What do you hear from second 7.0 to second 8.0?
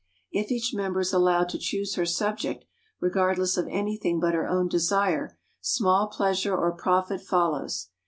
follows.